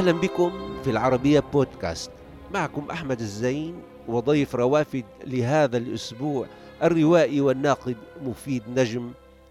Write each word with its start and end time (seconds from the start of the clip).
أهلا 0.00 0.12
بكم 0.12 0.52
في 0.84 0.90
العربية 0.90 1.40
بودكاست 1.52 2.10
معكم 2.54 2.90
أحمد 2.90 3.20
الزين 3.20 3.74
وضيف 4.08 4.54
روافد 4.54 5.04
لهذا 5.26 5.76
الأسبوع 5.76 6.46
الروائي 6.82 7.40
والناقد 7.40 7.96
مفيد 8.24 8.62
نجم 8.76 9.10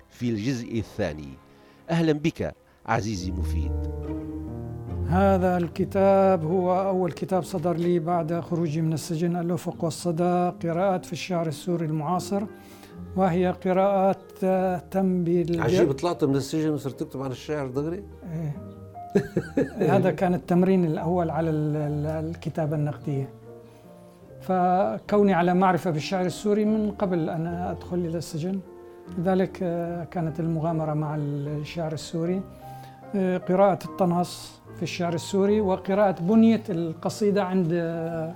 في 0.09 0.29
الجزء 0.29 0.79
الثاني 0.79 1.29
أهلا 1.89 2.13
بك 2.13 2.55
عزيزي 2.85 3.31
مفيد 3.31 3.71
هذا 5.07 5.57
الكتاب 5.57 6.45
هو 6.45 6.81
أول 6.81 7.11
كتاب 7.11 7.43
صدر 7.43 7.75
لي 7.75 7.99
بعد 7.99 8.39
خروجي 8.39 8.81
من 8.81 8.93
السجن 8.93 9.35
الأفق 9.35 9.83
والصدى 9.83 10.51
قراءات 10.63 11.05
في 11.05 11.13
الشعر 11.13 11.47
السوري 11.47 11.85
المعاصر 11.85 12.43
وهي 13.15 13.51
قراءات 13.51 14.45
تم 14.91 15.23
بال 15.23 15.61
عجيب 15.61 15.91
طلعت 15.91 16.23
من 16.23 16.35
السجن 16.35 16.69
وصرت 16.69 16.99
تكتب 16.99 17.21
عن 17.21 17.31
الشعر 17.31 17.67
دغري؟ 17.67 18.03
إيه. 18.23 18.68
هذا 19.93 20.11
كان 20.11 20.33
التمرين 20.33 20.85
الأول 20.85 21.29
على 21.29 21.49
الكتابة 21.49 22.75
النقدية. 22.75 23.29
فكوني 24.41 25.33
على 25.33 25.53
معرفة 25.53 25.91
بالشعر 25.91 26.25
السوري 26.25 26.65
من 26.65 26.91
قبل 26.91 27.29
أن 27.29 27.47
أدخل 27.47 27.97
إلى 27.97 28.17
السجن. 28.17 28.59
لذلك 29.17 29.59
آه، 29.63 30.03
كانت 30.03 30.39
المغامرة 30.39 30.93
مع 30.93 31.15
الشعر 31.15 31.93
السوري. 31.93 32.41
آه، 33.15 33.37
قراءة 33.37 33.85
الطنس 33.85 34.61
في 34.75 34.83
الشعر 34.83 35.13
السوري 35.13 35.61
وقراءة 35.61 36.21
بنية 36.21 36.63
القصيدة 36.69 37.43
عند 37.43 37.69
آه، 37.73 38.33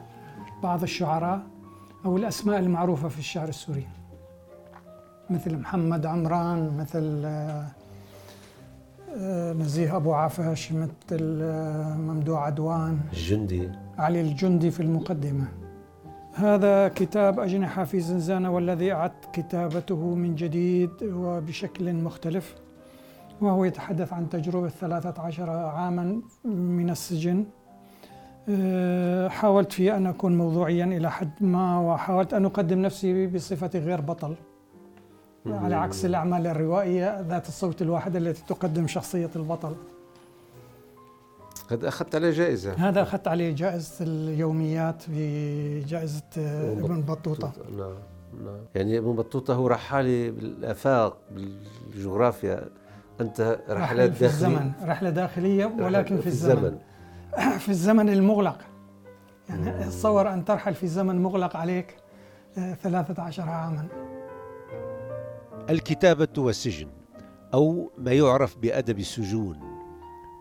بعض 0.64 0.84
الشعراء 0.84 1.42
أو 2.06 2.18
الأسماء 2.18 2.60
المعروفة 2.60 3.08
في 3.08 3.20
الشعر 3.20 3.50
السوري. 3.50 3.88
مثل 5.30 5.58
محمد 5.58 6.06
عمران 6.06 6.78
مثل 6.78 7.26
نزيه 9.60 9.96
أبو 9.96 10.14
عفش 10.14 10.72
مثل 10.72 11.44
ممدوح 11.98 12.40
عدوان. 12.40 13.00
الجندي. 13.14 13.70
علي 13.98 14.22
الجندي 14.22 14.72
في 14.72 14.80
المقدمة. 14.80 15.46
هذا 16.34 16.88
كتاب 16.88 17.40
أجنحة 17.40 17.84
في 17.84 18.00
زنزانة 18.00 18.52
والذي 18.52 18.92
أعدت 18.92 19.26
كتابته 19.34 20.16
من 20.16 20.36
جديد 20.36 20.90
وبشكل 21.04 21.94
مختلف 21.94 22.56
وهو 23.42 23.66
يتحدث 23.66 24.14
عن 24.14 24.30
تجربة 24.30 24.70
ثلاثة 24.70 25.22
عشر 25.22 25.50
عاما 25.50 26.22
من 26.46 26.90
السجن. 26.90 27.46
أه، 28.50 29.28
حاولت 29.28 29.72
فيه 29.72 29.98
أن 29.98 30.08
أكون 30.08 30.38
موضوعيا 30.38 30.86
إلى 30.86 31.12
حد 31.12 31.32
ما 31.42 31.80
وحاولت 31.80 32.34
أن 32.34 32.46
أقدم 32.46 32.82
نفسي 32.82 33.28
بصفتي 33.28 33.80
غير 33.80 34.02
بطل. 34.02 34.36
على 35.46 35.76
عكس 35.76 36.06
الأعمال 36.06 36.48
الروائية 36.48 37.22
ذات 37.22 37.48
الصوت 37.48 37.82
الواحد 37.82 38.16
التي 38.16 38.44
تقدم 38.48 38.88
شخصية 38.88 39.30
البطل. 39.36 39.76
هذا 41.72 41.88
أخذت 41.88 42.16
عليه 42.16 42.32
جائزة. 42.32 42.74
هذا 42.74 43.02
أخذت 43.02 43.28
عليه 43.28 43.56
جائزة 43.56 43.96
اليوميات 44.02 45.02
في 45.02 45.80
جائزة 45.80 46.24
ابن 46.38 47.02
بطوطة. 47.02 47.52
نعم 47.78 47.94
نعم. 48.46 48.60
يعني 48.76 48.98
ابن 48.98 49.14
بطوطة 49.14 49.54
هو 49.54 49.68
رحالي 49.68 50.32
بالآفاق 50.32 51.18
بالجغرافيا. 51.32 52.70
أنت 53.22 53.60
رحلات 53.70 54.14
في 54.14 54.26
الزمن 54.26 54.72
رحلة 54.84 55.10
داخلية 55.10 55.66
ولكن 55.66 56.20
في 56.20 56.28
الزمن. 56.28 56.78
في 57.64 57.70
الزمن 57.70 58.10
المغلق. 58.10 58.58
يعني 59.50 59.86
تصور 59.86 60.34
أن 60.34 60.46
ترحل 60.46 60.74
في 60.74 60.88
زمن 60.88 61.24
مغلق 61.24 61.56
عليك 61.56 61.96
آه، 62.58 62.74
ثلاثة 62.74 63.24
عشر 63.24 63.50
عاما. 63.50 63.88
الكتابة 65.70 66.28
والسجن 66.38 66.88
أو 67.54 67.92
ما 67.98 68.12
يعرف 68.12 68.58
بأدب 68.58 69.00
السجون. 69.00 69.60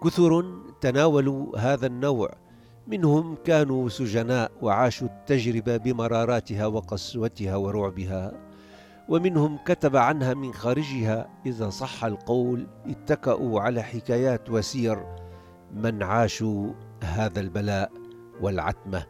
كثر 0.05 0.45
تناولوا 0.81 1.59
هذا 1.59 1.87
النوع 1.87 2.31
منهم 2.87 3.37
كانوا 3.45 3.89
سجناء 3.89 4.53
وعاشوا 4.63 5.09
التجربة 5.09 5.77
بمراراتها 5.77 6.67
وقسوتها 6.67 7.57
ورعبها 7.57 8.33
ومنهم 9.09 9.59
كتب 9.65 9.97
عنها 9.97 10.35
من 10.35 10.53
خارجها 10.53 11.29
إذا 11.47 11.71
صح 11.71 12.05
القول 12.05 12.67
اتكأوا 12.87 13.61
على 13.61 13.83
حكايات 13.83 14.51
وسير 14.51 15.07
من 15.75 16.03
عاشوا 16.03 16.73
هذا 17.03 17.41
البلاء 17.41 17.93
والعتمة 18.41 19.07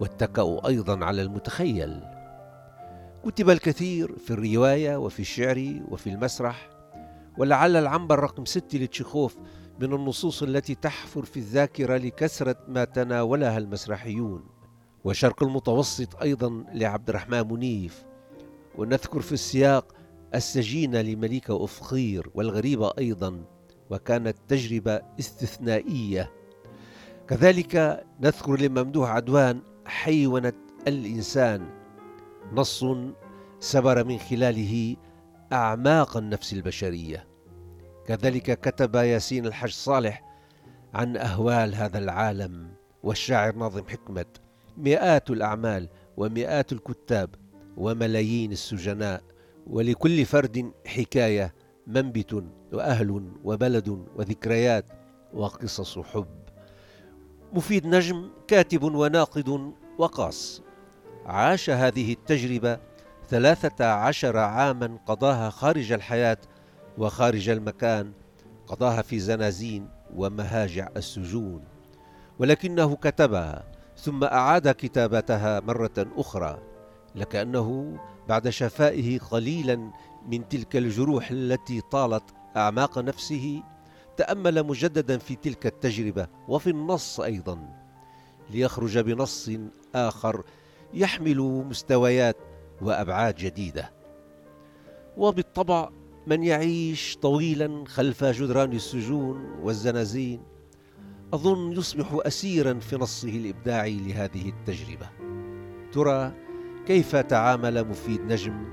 واتكأوا 0.00 0.68
أيضا 0.68 1.04
على 1.04 1.22
المتخيل. 1.22 2.19
كتب 3.24 3.50
الكثير 3.50 4.18
في 4.18 4.30
الرواية 4.30 4.96
وفي 4.96 5.20
الشعر 5.20 5.80
وفي 5.88 6.10
المسرح 6.10 6.70
ولعل 7.38 7.76
العنبر 7.76 8.18
رقم 8.18 8.44
ستة 8.44 8.78
لتشيخوف 8.78 9.36
من 9.80 9.92
النصوص 9.92 10.42
التي 10.42 10.74
تحفر 10.74 11.24
في 11.24 11.36
الذاكرة 11.36 11.96
لكثرة 11.96 12.56
ما 12.68 12.84
تناولها 12.84 13.58
المسرحيون. 13.58 14.44
وشرق 15.04 15.42
المتوسط 15.42 16.22
أيضا 16.22 16.64
لعبد 16.74 17.08
الرحمن 17.08 17.52
منيف. 17.52 18.04
ونذكر 18.78 19.20
في 19.20 19.32
السياق 19.32 19.94
السجينة 20.34 21.00
لمليكة 21.02 21.64
أفخير 21.64 22.30
والغريبة 22.34 22.92
أيضا 22.98 23.44
وكانت 23.90 24.36
تجربة 24.48 25.00
استثنائية. 25.20 26.30
كذلك 27.28 28.04
نذكر 28.20 28.60
لممدوح 28.60 29.10
عدوان 29.10 29.60
حيونة 29.86 30.52
الإنسان. 30.88 31.79
نص 32.52 32.84
سبر 33.60 34.04
من 34.04 34.18
خلاله 34.18 34.96
أعماق 35.52 36.16
النفس 36.16 36.52
البشرية. 36.52 37.28
كذلك 38.06 38.60
كتب 38.60 38.94
ياسين 38.94 39.46
الحج 39.46 39.70
صالح 39.70 40.22
عن 40.94 41.16
أهوال 41.16 41.74
هذا 41.74 41.98
العالم 41.98 42.72
والشاعر 43.02 43.54
ناظم 43.54 43.88
حكمة 43.88 44.26
مئات 44.76 45.30
الأعمال 45.30 45.88
ومئات 46.16 46.72
الكتاب 46.72 47.34
وملايين 47.76 48.52
السجناء 48.52 49.22
ولكل 49.66 50.24
فرد 50.24 50.72
حكاية 50.86 51.54
منبت 51.86 52.44
وأهل 52.72 53.32
وبلد 53.44 54.06
وذكريات 54.16 54.84
وقصص 55.34 55.98
حب. 55.98 56.26
مفيد 57.52 57.86
نجم 57.86 58.30
كاتب 58.48 58.82
وناقد 58.82 59.72
وقاص. 59.98 60.62
عاش 61.26 61.70
هذه 61.70 62.12
التجربة 62.12 62.78
ثلاثة 63.28 63.92
عشر 63.92 64.36
عاما 64.36 64.98
قضاها 65.06 65.50
خارج 65.50 65.92
الحياة 65.92 66.38
وخارج 66.98 67.48
المكان 67.48 68.12
قضاها 68.66 69.02
في 69.02 69.18
زنازين 69.18 69.88
ومهاجع 70.16 70.88
السجون. 70.96 71.64
ولكنه 72.38 72.96
كتبها 72.96 73.64
ثم 73.96 74.24
أعاد 74.24 74.68
كتابتها 74.68 75.60
مرة 75.60 76.06
أخرى 76.16 76.58
لكأنه 77.14 77.98
بعد 78.28 78.48
شفائه 78.48 79.18
قليلا 79.18 79.90
من 80.28 80.48
تلك 80.48 80.76
الجروح 80.76 81.30
التي 81.30 81.80
طالت 81.80 82.22
أعماق 82.56 82.98
نفسه 82.98 83.62
تأمل 84.16 84.62
مجددا 84.62 85.18
في 85.18 85.36
تلك 85.36 85.66
التجربة 85.66 86.26
وفي 86.48 86.70
النص 86.70 87.20
أيضا 87.20 87.58
ليخرج 88.50 88.98
بنص 88.98 89.50
آخر 89.94 90.42
يحمل 90.94 91.38
مستويات 91.68 92.36
وأبعاد 92.82 93.34
جديدة. 93.34 93.90
وبالطبع 95.16 95.90
من 96.26 96.44
يعيش 96.44 97.16
طويلا 97.22 97.84
خلف 97.86 98.24
جدران 98.24 98.72
السجون 98.72 99.44
والزنازين 99.62 100.42
أظن 101.34 101.72
يصبح 101.72 102.06
اسيرا 102.26 102.78
في 102.78 102.96
نصه 102.96 103.28
الإبداعي 103.28 103.96
لهذه 103.96 104.48
التجربة. 104.48 105.08
ترى 105.92 106.32
كيف 106.86 107.16
تعامل 107.16 107.88
مفيد 107.88 108.20
نجم 108.20 108.64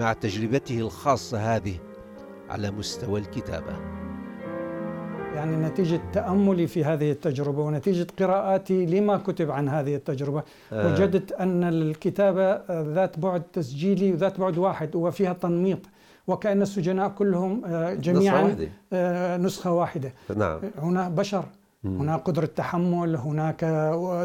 مع 0.00 0.12
تجربته 0.12 0.78
الخاصة 0.78 1.56
هذه 1.56 1.78
على 2.48 2.70
مستوى 2.70 3.20
الكتابة. 3.20 4.07
يعني 5.38 5.56
نتيجة 5.56 6.00
تأملي 6.12 6.66
في 6.66 6.84
هذه 6.84 7.10
التجربة 7.10 7.62
ونتيجة 7.62 8.06
قراءاتي 8.18 8.86
لما 8.86 9.16
كتب 9.16 9.50
عن 9.50 9.68
هذه 9.68 9.94
التجربة 9.94 10.42
آه. 10.72 10.92
وجدت 10.92 11.32
أن 11.32 11.64
الكتابة 11.64 12.60
ذات 12.82 13.18
بعد 13.18 13.42
تسجيلي 13.42 14.12
وذات 14.12 14.40
بعد 14.40 14.58
واحد 14.58 14.96
وفيها 14.96 15.32
تنميط 15.32 15.78
وكأن 16.26 16.62
السجناء 16.62 17.08
كلهم 17.08 17.64
آه، 17.64 17.94
جميعا 17.94 18.42
نسخة 18.42 18.52
واحدة, 18.52 18.68
آه، 18.92 19.36
نسخة 19.36 19.72
واحدة. 19.72 20.12
نعم. 20.36 20.60
هنا 20.78 21.08
بشر 21.08 21.44
هناك 21.84 22.20
قدرة 22.20 22.46
تحمل 22.46 23.16
هناك 23.16 23.64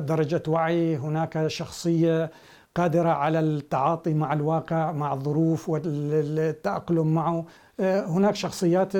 درجة 0.07 0.43
وعي 0.47 0.97
هناك 0.97 1.47
شخصية 1.47 2.31
قادرة 2.75 3.09
على 3.09 3.39
التعاطي 3.39 4.13
مع 4.13 4.33
الواقع 4.33 4.91
مع 4.91 5.13
الظروف 5.13 5.69
والتأقلم 5.69 7.13
معه 7.13 7.45
هناك 7.79 8.35
شخصيات 8.35 8.97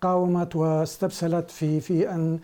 قاومت 0.00 0.56
واستبسلت 0.56 1.50
في 1.50 1.80
في 1.80 2.10
أن 2.10 2.38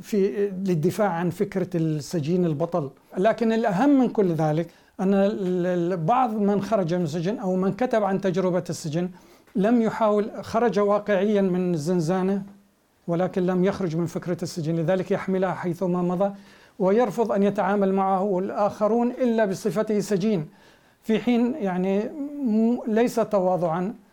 في 0.00 0.48
للدفاع 0.64 1.08
عن 1.08 1.30
فكرة 1.30 1.68
السجين 1.74 2.44
البطل. 2.44 2.90
لكن 3.18 3.52
الأهم 3.52 3.98
من 3.98 4.08
كل 4.08 4.32
ذلك 4.32 4.68
أن 5.00 6.06
بعض 6.06 6.34
من 6.34 6.62
خرج 6.62 6.94
من 6.94 7.02
السجن 7.02 7.38
أو 7.38 7.56
من 7.56 7.72
كتب 7.72 8.04
عن 8.04 8.20
تجربة 8.20 8.64
السجن 8.70 9.08
لم 9.56 9.82
يحاول 9.82 10.30
خرج 10.40 10.78
واقعيا 10.78 11.42
من 11.42 11.74
الزنزانة 11.74 12.42
ولكن 13.08 13.46
لم 13.46 13.64
يخرج 13.64 13.96
من 13.96 14.06
فكرة 14.06 14.36
السجن. 14.42 14.76
لذلك 14.76 15.10
يحملها 15.10 15.54
حيثما 15.54 16.02
مضى 16.02 16.34
ويرفض 16.78 17.32
أن 17.32 17.42
يتعامل 17.42 17.92
معه 17.94 18.38
الآخرون 18.38 19.10
إلا 19.10 19.44
بصفته 19.44 20.00
سجين. 20.00 20.48
في 21.02 21.18
حين 21.18 21.54
يعني 21.54 22.10
ليس 22.86 23.14
تواضعا. 23.14 23.80
آه، 23.80 24.05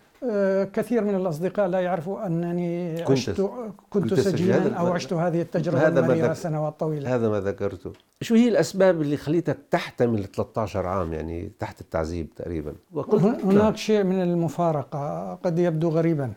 كثير 0.74 1.04
من 1.04 1.16
الأصدقاء 1.16 1.68
لا 1.68 1.80
يعرفوا 1.80 2.26
أنني 2.26 2.96
كنت 3.04 3.12
عشت 3.12 3.50
كنت, 3.90 4.14
سجينا 4.14 4.76
أو 4.76 4.94
عشت 4.94 5.14
هذه 5.14 5.42
التجربة 5.42 5.88
المريرة 5.88 6.34
سنوات 6.34 6.80
طويلة. 6.80 7.16
هذا 7.16 7.30
ما 7.30 7.40
ذكرته. 7.40 7.92
شو 8.22 8.36
هي 8.36 8.50
الأسباب 8.50 9.02
اللي 9.02 9.18
خليتك 9.18 9.58
تحتمل 9.72 10.24
13 10.24 10.88
عام؟ 10.88 11.14
يعني 11.14 11.52
تحت 11.60 11.82
التعذيب 11.82 12.36
تقريبا. 12.36 12.74
هناك 12.96 13.46
نعم. 13.46 13.76
شيء 13.76 14.04
من 14.04 14.22
المفارقة 14.22 15.34
قد 15.34 15.60
يبدو 15.60 15.90
غريبا. 15.90 16.34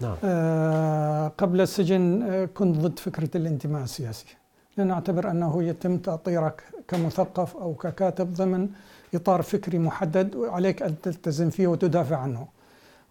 نعم. 0.00 0.16
آه 0.24 1.28
قبل 1.38 1.60
السجن 1.60 2.22
آه، 2.22 2.44
كنت 2.44 2.76
ضد 2.76 2.98
فكرة 2.98 3.36
الانتماء 3.36 3.82
السياسي. 3.82 4.36
لأن 4.76 4.90
أعتبر 4.90 5.30
أنه 5.30 5.62
يتم 5.62 5.98
تأطيرك 5.98 6.62
كمثقف 6.88 7.56
أو 7.56 7.74
ككاتب 7.74 8.34
ضمن 8.34 8.68
إطار 9.14 9.42
فكري 9.42 9.78
محدد 9.78 10.34
وعليك 10.34 10.82
أن 10.82 11.00
تلتزم 11.00 11.50
فيه 11.50 11.66
وتدافع 11.66 12.16
عنه. 12.16 12.56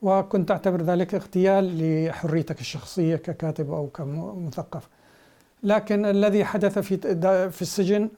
وكنت 0.01 0.51
أعتبر 0.51 0.81
ذلك 0.81 1.15
اغتيال 1.15 1.77
لحريتك 2.07 2.61
الشخصية 2.61 3.15
ككاتب 3.15 3.71
أو 3.71 3.87
كمثقف. 3.87 4.89
لكن 5.63 6.05
الذي 6.05 6.45
حدث 6.45 6.79
في 6.79 6.97
في 7.51 7.61
السجن 7.61 8.09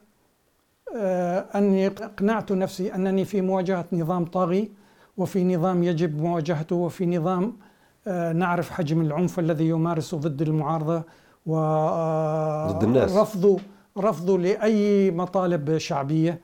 آه، 0.96 1.46
أني 1.54 1.86
أقنعت 1.86 2.52
نفسي 2.52 2.94
أنني 2.94 3.24
في 3.24 3.40
مواجهة 3.40 3.84
نظام 3.92 4.24
طاغي 4.24 4.70
وفي 5.16 5.44
نظام 5.44 5.82
يجب 5.82 6.22
مواجهته 6.22 6.76
وفي 6.76 7.06
نظام 7.06 7.56
آه، 8.06 8.32
نعرف 8.32 8.70
حجم 8.70 9.00
العنف 9.00 9.38
الذي 9.38 9.68
يمارسه 9.68 10.16
ضد 10.18 10.42
المعارضة 10.42 11.02
ضد 12.68 12.82
الناس. 12.84 13.12
ورفضه 13.12 13.58
رفضه 13.98 14.38
لأي 14.38 15.10
مطالب 15.10 15.78
شعبية. 15.78 16.40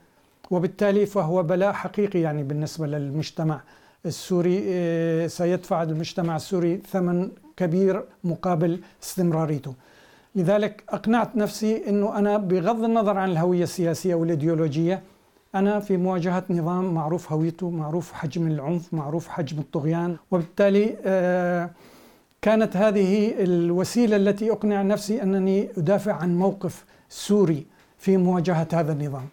وبالتالي 0.51 1.07
فهو 1.07 1.43
بلاء 1.43 1.73
حقيقي 1.73 2.21
يعني 2.21 2.43
بالنسبة 2.43 2.87
للمجتمع. 2.87 3.61
السوري 4.07 4.65
آه، 4.69 5.27
سيدفع 5.27 5.83
المجتمع 5.83 6.37
السوري 6.37 6.81
ثمن 6.93 7.31
كبير 7.57 8.05
مقابل 8.25 8.81
استمراريته. 9.03 9.75
لذلك 10.37 10.83
أقنعت 10.89 11.37
نفسي 11.37 11.89
أنه 11.89 12.19
أنا 12.19 12.37
بغض 12.37 12.85
النظر 12.85 13.19
عن 13.19 13.31
الهوية 13.31 13.63
السياسية 13.63 14.15
والإيديولوجية 14.15 15.03
أنا 15.55 15.81
في 15.81 15.97
مواجهة 15.97 16.45
نظام 16.51 16.95
معروف 16.95 17.33
هويته 17.33 17.71
معروف 17.71 18.13
حجم 18.13 18.47
العنف 18.47 18.95
معروف 18.95 19.29
حجم 19.29 19.59
الطغيان. 19.59 20.17
وبالتالي 20.31 20.97
آه، 21.05 21.71
كانت 22.43 22.77
هذه 22.77 23.35
الوسيلة 23.39 24.17
التي 24.17 24.53
أقنع 24.53 24.83
نفسي 24.83 25.23
أنني 25.23 25.69
أدافع 25.79 26.13
عن 26.13 26.39
موقف 26.39 26.85
سوري 27.09 27.67
في 27.99 28.17
مواجهة 28.17 28.69
هذا 28.73 28.93
النظام. 28.93 29.29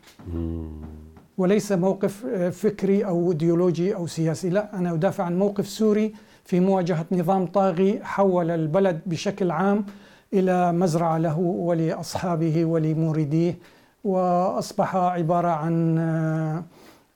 وليس 1.42 1.72
موقف 1.72 2.26
آه، 2.26 2.50
فكري 2.50 3.06
أو 3.06 3.32
إيديولوجي 3.32 3.96
أو 3.96 4.08
سياسي. 4.08 4.50
لا 4.50 4.78
أنا 4.78 4.94
أدافع 4.94 5.24
عن 5.24 5.40
موقف 5.40 5.68
سوري 5.68 6.14
في 6.46 6.60
مواجهة 6.60 7.06
نظام 7.12 7.46
طاغي 7.46 8.00
حول 8.04 8.52
البلد 8.52 9.02
بشكل 9.06 9.52
عام 9.52 9.86
إلى 10.34 10.72
مزرعة 10.72 11.18
له 11.18 11.40
ولأصحابه 11.40 12.66
ولمريديه 12.66 13.58
وأصبح 14.04 14.96
عبارة 14.96 15.48
عن 15.48 15.98
آه، 15.98 16.64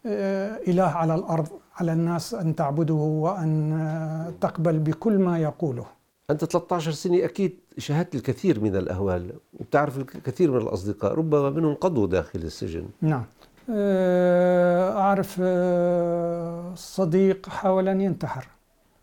آه، 0.06 0.60
إله 0.68 0.84
على 0.84 1.16
الأرض 1.16 1.48
على 1.78 1.94
الناس 1.94 2.34
أن 2.34 2.56
تعبده 2.56 2.94
وأن 2.94 4.34
تقبل 4.42 4.80
بكل 4.80 5.20
ما 5.20 5.40
يقوله. 5.40 5.86
أنت 6.30 6.46
13 6.46 6.92
سنة 6.92 7.26
أكيد 7.26 7.60
شاهدت 7.78 8.16
الكثير 8.16 8.60
من 8.60 8.76
الأهوال 8.76 9.34
وبتعرف 9.60 9.98
الكثير 9.98 10.52
من 10.52 10.58
الأصدقاء 10.58 11.14
ربما 11.14 11.50
منهم 11.50 11.74
قضوا 11.74 12.08
داخل 12.08 12.40
السجن. 12.40 12.86
نعم. 13.02 13.24
أعرف 13.70 15.38
آه، 15.42 16.72
صديق 16.76 17.50
حاول 17.50 17.90
أن 17.90 18.02
ينتحر. 18.02 18.48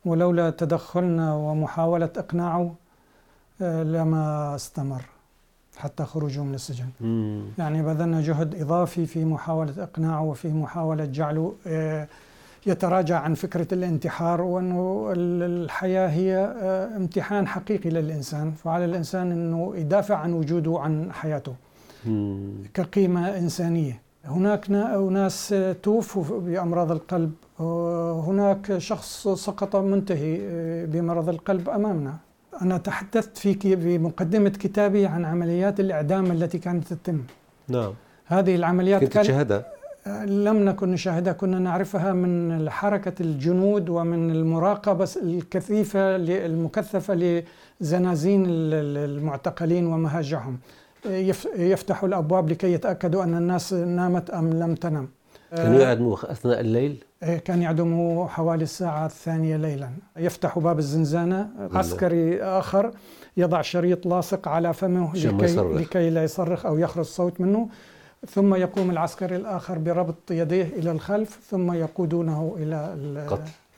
ولولا 0.05 0.51
تدخلنا 0.51 1.35
ومحاولة 1.35 2.11
إقناعه 2.17 2.75
آه، 3.63 3.83
لما 3.83 4.55
استمر 4.55 5.03
حتى 5.77 6.05
خروجه 6.05 6.41
من 6.43 6.55
السجن. 6.55 6.87
مم. 7.01 7.43
يعني 7.59 7.83
بذلنا 7.83 8.21
جهد 8.21 8.61
إضافي 8.61 9.07
في 9.07 9.25
محاولة 9.25 9.83
إقناعه 9.83 10.23
وفي 10.23 10.49
محاولة 10.49 11.05
جعله 11.05 11.55
يتراجع 12.67 13.19
عن 13.19 13.35
فكرة 13.35 13.75
الانتحار 13.75 14.41
وأنه 14.41 15.13
الحياة 15.17 16.09
هي 16.09 16.37
امتحان 16.97 17.47
حقيقي 17.47 17.91
للإنسان. 17.91 18.53
فعلى 18.53 18.85
الإنسان 18.85 19.33
أنه 19.33 19.73
يدافع 19.77 20.17
عن 20.17 20.33
وجوده 20.33 20.79
عن 20.81 21.13
حياته. 21.13 21.55
مم. 22.07 22.53
كقيمة 22.75 23.39
إنسانية. 23.39 24.02
هناك 24.25 24.71
ناس 25.11 25.55
توفوا 25.83 26.41
بأمراض 26.41 26.93
القلب. 26.93 27.33
هناك 28.27 28.79
شخص 28.79 29.29
سقط 29.29 29.77
منتهي 29.77 30.39
بمرض 30.87 31.29
القلب 31.29 31.69
أمامنا. 31.69 32.17
أنا 32.63 32.79
تحدثت 32.79 33.39
في 33.39 33.77
بمقدمة 33.77 34.49
كتابي 34.49 35.07
عن 35.07 35.25
عمليات 35.25 35.81
الإعدام 35.81 36.31
التي 36.31 36.59
كانت 36.59 36.93
تتم. 36.93 37.23
نعم. 37.69 37.93
هذه 38.27 38.55
العمليات 38.55 39.05
كنت 39.05 39.19
تشاهدها؟ 39.19 39.65
لم 40.27 40.65
نكن 40.65 40.91
نشاهدها. 40.91 41.33
كنا 41.33 41.59
نعرفها 41.59 42.13
من 42.13 42.71
حركة 42.71 43.23
الجنود 43.23 43.89
ومن 43.89 44.31
المراقبة 44.31 45.09
الكثيفة 45.23 46.17
المكثفة 46.17 47.43
لزنازين 47.81 48.45
المعتقلين 48.47 49.87
ومهاجعهم 49.87 50.59
يفتحوا 51.57 52.09
الأبواب 52.09 52.49
لكي 52.51 52.73
يتأكدوا 52.73 53.25
أن 53.25 53.35
الناس 53.35 53.73
نامت 53.73 54.31
أم 54.31 54.51
لم 54.51 54.75
تنم. 54.75 55.09
كانوا 55.57 55.81
يعدموا 55.81 56.33
أثناء 56.33 56.61
الليل؟ 56.61 57.05
إيه، 57.23 57.39
كان 57.39 57.63
يعدموا 57.63 58.29
حوالي 58.29 58.63
الساعة 58.63 59.07
الثانية 59.07 59.57
ليلا. 59.57 59.91
يفتح 60.17 60.59
باب 60.59 60.79
الزنزانة 60.79 61.49
عسكري 61.73 62.43
آخر 62.43 62.91
يضع 63.37 63.63
شريط 63.63 64.07
لاصق 64.07 64.49
على 64.49 64.75
فمه 64.75 65.17
لكي, 65.17 65.57
لكي 65.57 66.11
لا 66.11 66.25
يصرخ 66.25 66.67
أو 66.67 66.79
يخرج 66.79 67.05
صوت 67.05 67.41
منه. 67.41 67.69
ثم 68.29 68.55
يقوم 68.55 68.91
العسكري 68.91 69.37
الآخر 69.37 69.79
بربط 69.79 70.31
يديه 70.31 70.65
إلى 70.65 70.91
الخلف 70.91 71.41
ثم 71.51 71.73
يقودونه 71.73 72.57
إلى 72.59 72.95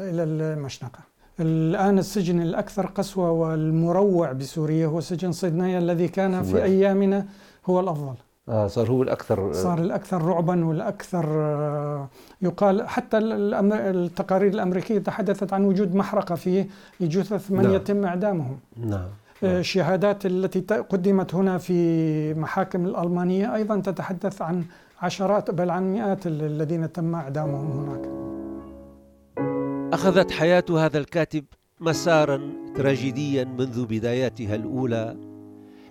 إلى 0.00 0.22
المشنقة. 0.22 0.98
الآن 1.40 1.98
السجن 1.98 2.40
الأكثر 2.42 2.86
قسوة 2.86 3.30
والمروع 3.30 4.32
بسوريا 4.32 4.86
هو 4.86 5.00
سجن 5.00 5.32
صيدنايا 5.32 5.78
الذي 5.78 6.08
كان 6.08 6.42
في 6.42 6.62
أيامنا 6.62 7.26
هو 7.66 7.80
الأفضل. 7.80 8.14
آه 8.48 8.66
صار 8.66 8.90
هو 8.90 9.02
الأكثر 9.02 9.52
صار 9.52 9.78
الأكثر 9.78 10.22
رعبا 10.22 10.64
والأكثر 10.64 11.24
آه، 11.28 12.08
يقال 12.42 12.88
حتى 12.88 13.18
التقارير 13.18 14.52
الأمريكية 14.52 14.98
تحدثت 14.98 15.52
عن 15.52 15.64
وجود 15.64 15.94
محرقة 15.94 16.34
فيه 16.34 16.68
لجثث 17.00 17.50
من 17.50 17.62
نعم. 17.62 17.74
يتم 17.74 18.04
إعدامهم. 18.04 18.58
نعم. 18.76 19.08
الشهادات 19.42 20.26
آه، 20.26 20.30
التي 20.30 20.60
قدمت 20.60 21.34
هنا 21.34 21.58
في 21.58 22.34
محاكم 22.34 22.86
الألمانية 22.86 23.54
أيضا 23.54 23.80
تتحدث 23.80 24.42
عن 24.42 24.64
عشرات 25.02 25.50
بل 25.50 25.70
عن 25.70 25.92
مئات 25.92 26.26
الذين 26.26 26.92
تم 26.92 27.14
إعدامهم 27.14 27.88
هناك. 27.88 28.33
أخذت 29.94 30.30
حياة 30.30 30.64
هذا 30.70 30.98
الكاتب 30.98 31.44
مسارا 31.80 32.52
تراجيديا 32.76 33.44
منذ 33.44 33.86
بداياتها 33.86 34.54
الأولى 34.54 35.16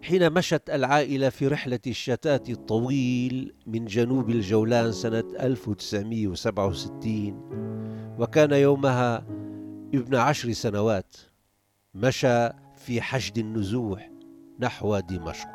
حين 0.01 0.33
مشت 0.33 0.69
العائلة 0.69 1.29
في 1.29 1.47
رحلة 1.47 1.79
الشتات 1.87 2.49
الطويل 2.49 3.55
من 3.67 3.85
جنوب 3.85 4.29
الجولان 4.29 4.91
سنة 4.91 5.23
1967 5.39 8.15
وكان 8.19 8.51
يومها 8.51 9.25
ابن 9.93 10.15
عشر 10.15 10.51
سنوات. 10.51 11.15
مشى 11.95 12.49
في 12.75 13.01
حشد 13.01 13.37
النزوح 13.37 14.11
نحو 14.59 14.99
دمشق. 14.99 15.49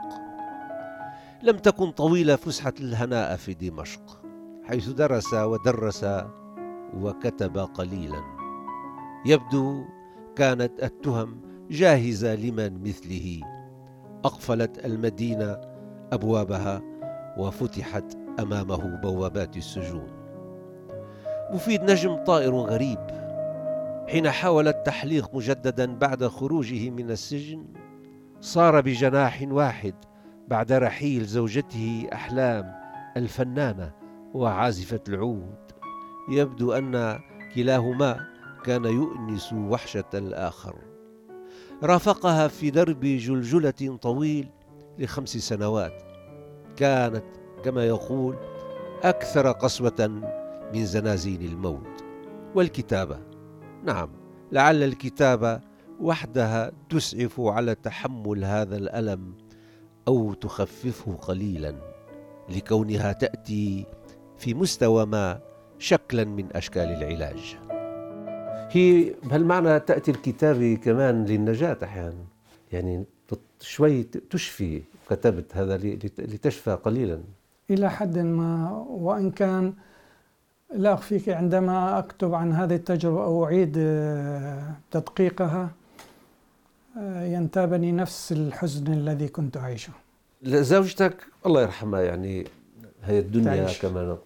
لم 1.43 1.57
تكن 1.57 1.91
طويلة 1.91 2.37
فسحة 2.37 2.75
الهناء 2.81 3.37
في 3.37 3.55
دمشق 3.55 4.23
حيث 4.65 4.89
درس 4.89 5.35
ودرس 5.35 6.07
وكتب 6.95 7.59
قليلا. 7.59 8.38
يبدو 9.27 9.85
كانت 10.37 10.83
التهم 10.83 11.41
جاهزة 11.71 12.35
لمن 12.35 12.83
مثله. 12.83 13.41
أقفلت 14.25 14.85
المدينة 14.85 15.61
أبوابها 16.13 16.83
وفتحت 17.39 18.05
أمامه 18.41 19.01
بوابات 19.03 19.57
السجون. 19.57 20.09
مفيد 21.51 21.83
نجم 21.83 22.25
طائر 22.25 22.55
غريب. 22.55 22.99
حين 24.09 24.31
حاول 24.31 24.69
التحليق 24.69 25.35
مجددا 25.35 25.95
بعد 25.95 26.27
خروجه 26.27 26.91
من 26.91 27.11
السجن 27.11 27.65
صار 28.41 28.81
بجناح 28.81 29.43
واحد 29.51 29.95
بعد 30.49 30.73
رحيل 30.73 31.25
زوجته 31.25 32.09
أحلام 32.13 32.75
الفنانة 33.17 33.93
وعازفة 34.35 35.01
العود. 35.09 35.59
يبدو 36.31 36.73
أن 36.73 37.19
كلاهما 37.55 38.38
كان 38.69 38.85
يؤنس 38.85 39.53
وحشة 39.53 40.05
الآخر. 40.15 40.77
رافقها 41.83 42.49
في 42.49 42.71
درب 42.71 43.01
جلجلة 43.01 43.99
طويل 44.03 44.49
لخمس 44.99 45.37
سنوات. 45.37 46.03
كانت 46.77 47.25
كما 47.65 47.85
يقول 47.85 48.37
أكثر 49.03 49.53
قسوة 49.53 50.23
من 50.75 50.87
زنازين 50.87 51.43
الموت. 51.43 52.05
والكتابة 52.55 53.19
نعم 53.85 54.11
لعل 54.53 54.83
الكتابة 54.83 55.61
وحدها 56.01 56.73
تسعف 56.89 57.41
على 57.41 57.75
تحمل 57.75 58.45
هذا 58.45 58.77
الألم 58.77 59.35
أو 60.09 60.35
تخففه 60.35 61.15
قليلا 61.15 61.75
لكونها 62.49 63.13
تأتي 63.13 63.87
في 64.39 64.55
مستوى 64.55 65.07
ما 65.07 65.41
شكلا 65.79 66.25
من 66.25 66.57
أشكال 66.57 66.83
العلاج. 66.83 67.68
هي 68.71 69.15
بهالمعنى 69.25 69.81
تأتي 69.81 70.11
الكتابة 70.11 70.75
كمان 70.85 71.25
للنجاة 71.25 71.79
أحيانا. 71.83 72.25
يعني 72.73 73.05
شوي 73.61 74.03
تشفي 74.03 74.83
كتبت 75.11 75.57
هذا 75.57 75.77
لتشفى 76.19 76.71
قليلا. 76.71 77.21
إلى 77.71 77.91
حد 77.91 78.19
ما 78.19 78.71
وإن 78.89 79.31
كان 79.31 79.73
لا 80.75 80.95
أخفيك 80.95 81.29
عندما 81.29 81.99
أكتب 81.99 82.35
عن 82.35 82.53
هذه 82.53 82.75
التجربة 82.75 83.25
أو 83.25 83.45
أعيد 83.45 83.75
آه، 83.79 84.73
تدقيقها 84.91 85.71
آه، 86.99 87.25
ينتابني 87.25 87.93
نفس 87.93 88.33
الحزن 88.33 88.93
الذي 88.93 89.29
كنت 89.29 89.57
أعيشه. 89.57 89.93
زوجتك 90.45 91.17
الله 91.47 91.63
يرحمها 91.63 92.01
يعني 92.01 92.47
هي 93.05 93.19
الدنيا 93.19 93.57
تعيش. 93.65 93.83
كمان 93.83 94.17